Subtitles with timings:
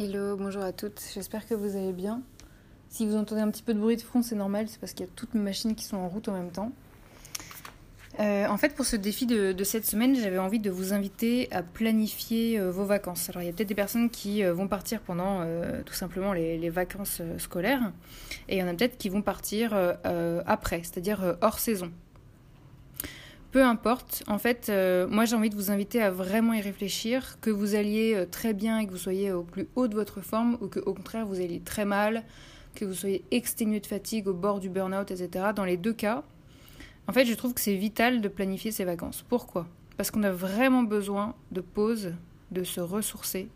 [0.00, 2.22] Hello, bonjour à toutes, j'espère que vous allez bien.
[2.88, 5.04] Si vous entendez un petit peu de bruit de fond, c'est normal, c'est parce qu'il
[5.04, 6.70] y a toutes mes machines qui sont en route en même temps.
[8.20, 11.64] Euh, en fait, pour ce défi de, cette semaine, j'avais envie de vous inviter à
[11.64, 13.28] planifier euh, vos vacances.
[13.28, 15.44] Alors, il y a peut-être des personnes qui euh, vont partir pendant
[15.84, 17.92] tout simplement les, vacances scolaires,
[18.48, 19.74] et il y en a peut-être qui vont partir
[20.46, 21.90] après, c'est-à-dire hors saison.
[23.50, 27.38] Peu importe, en fait, euh, moi j'ai envie de vous inviter à vraiment y réfléchir,
[27.40, 30.20] que vous alliez euh, très bien et que vous soyez au plus haut de votre
[30.20, 32.24] forme, ou que au contraire vous alliez très mal,
[32.74, 35.46] que vous soyez exténué de fatigue, au bord du burn-out, etc.
[35.56, 36.24] Dans les deux cas,
[37.08, 39.24] en fait, je trouve que c'est vital de planifier ses vacances.
[39.26, 39.66] Pourquoi?
[39.96, 42.12] Parce qu'on a vraiment besoin de pause,
[42.50, 43.48] de se ressourcer,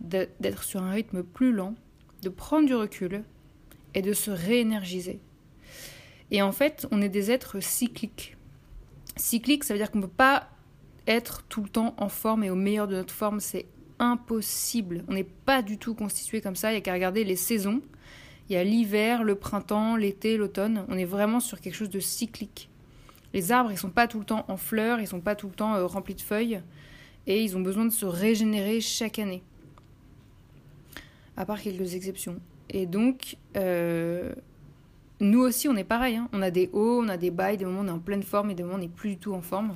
[0.00, 1.76] d'être sur un rythme plus lent,
[2.22, 3.22] de prendre du recul
[3.94, 5.20] et de se réénergiser.
[6.32, 8.36] Et en fait, on est des êtres cycliques.
[9.16, 10.48] Cyclique, ça veut dire qu'on ne peut pas
[11.06, 13.40] être tout le temps en forme et au meilleur de notre forme.
[13.40, 13.66] C'est
[13.98, 15.04] impossible.
[15.08, 16.70] On n'est pas du tout constitué comme ça.
[16.70, 17.82] Il n'y a qu'à regarder les saisons.
[18.48, 20.84] Il y a l'hiver, le printemps, l'été, l'automne.
[20.88, 22.68] On est vraiment sur quelque chose de cyclique.
[23.32, 25.54] Les arbres, ils sont pas tout le temps en fleurs, ils sont pas tout le
[25.54, 26.60] temps euh, remplis de feuilles,
[27.26, 29.42] et ils ont besoin de se régénérer chaque année.
[31.36, 32.40] À part quelques exceptions.
[32.70, 34.32] Et donc, euh,
[35.20, 36.16] nous aussi, on est pareil.
[36.16, 36.28] Hein.
[36.32, 38.50] On a des hauts, on a des bas, des moments on est en pleine forme
[38.50, 39.74] et des moments on n'est plus du tout en forme.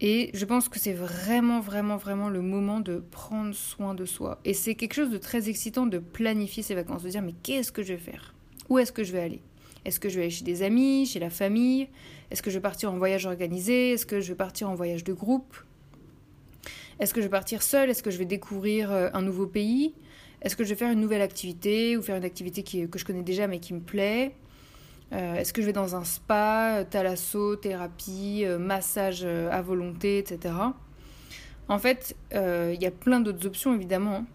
[0.00, 4.40] Et je pense que c'est vraiment, vraiment, vraiment le moment de prendre soin de soi.
[4.44, 7.72] Et c'est quelque chose de très excitant de planifier ses vacances, de dire mais qu'est-ce
[7.72, 8.34] que je vais faire?
[8.68, 9.40] Où est-ce que je vais aller?
[9.84, 11.88] Est-ce que je vais aller chez des amis, chez la famille?
[12.30, 13.92] Est-ce que je vais partir en voyage organisé?
[13.92, 15.56] Est-ce que je vais partir en voyage de groupe?
[16.98, 17.90] Est-ce que je vais partir seule?
[17.90, 19.94] Est-ce que je vais découvrir euh, un nouveau pays?
[20.44, 23.22] Est-ce que je vais faire une nouvelle activité ou faire une activité que je connais
[23.22, 24.36] déjà mais qui me plaît
[25.12, 30.18] euh, Est-ce que je vais dans un spa, thalasso, thérapie, euh, massage euh, à volonté,
[30.18, 30.54] etc.
[31.68, 34.16] En fait, il y a plein d'autres options évidemment.
[34.16, 34.26] Hein.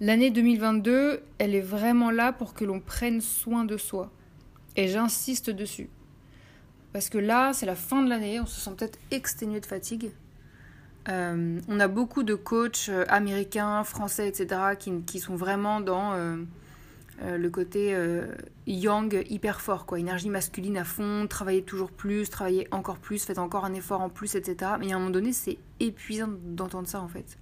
[0.00, 4.10] L'année 2022, elle est vraiment là pour que l'on prenne soin de soi.
[4.76, 5.88] Et j'insiste dessus.
[6.92, 10.10] Parce que là, c'est la fin de l'année, on se sent peut-être exténué de fatigue.
[11.08, 14.60] Euh, on a beaucoup de coachs euh, américains, français, etc.,
[15.06, 16.36] qui, sont vraiment dans euh,
[17.22, 17.96] le côté
[18.66, 19.98] young, hyper fort, quoi.
[19.98, 24.08] Énergie masculine à fond, travailler toujours plus, travailler encore plus, faites encore un effort en
[24.08, 24.72] plus, etc.
[24.80, 27.38] Mais à un moment donné, c'est épuisant d'entendre ça, en fait.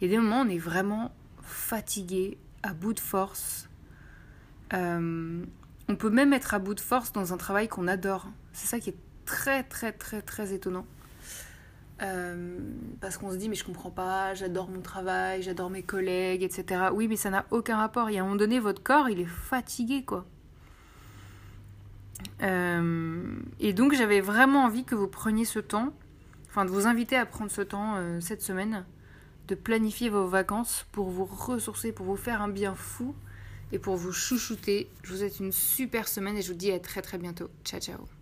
[0.00, 3.68] Il y a des moments où on est vraiment fatigué, à bout de force.
[4.72, 8.28] on peut même être à bout de force dans un travail qu'on adore.
[8.52, 10.86] C'est ça qui est très, très, très, très étonnant.
[12.02, 12.58] Euh,
[13.00, 16.86] parce qu'on se dit mais je comprends pas, j'adore mon travail, j'adore mes collègues, etc.
[16.92, 18.10] Oui mais ça n'a aucun rapport.
[18.10, 20.24] Y a un moment donné votre corps il est fatigué quoi.
[22.42, 25.92] Euh, et donc j'avais vraiment envie que vous preniez ce temps,
[26.48, 28.84] enfin de vous inviter à prendre ce temps euh, cette semaine,
[29.48, 33.14] de planifier vos vacances pour vous ressourcer, pour vous faire un bien fou
[33.70, 34.90] et pour vous chouchouter.
[35.02, 37.48] Je vous souhaite une super semaine et je vous dis à très très bientôt.
[37.64, 38.21] Ciao ciao.